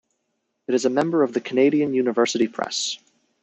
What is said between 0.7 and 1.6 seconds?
is a member of the